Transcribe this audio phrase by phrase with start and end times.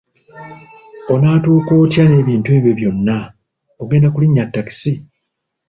[1.13, 3.17] Onatuuka otya n'ebintu ebyo byonna,
[3.81, 4.93] ogenda kulinnya takisi?